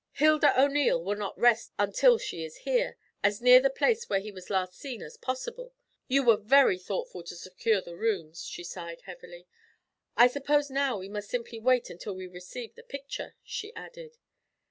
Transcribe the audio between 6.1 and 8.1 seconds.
were very thoughtful to secure the